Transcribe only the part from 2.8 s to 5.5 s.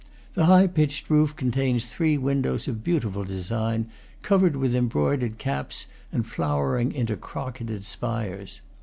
beautiful design, covered with embroidered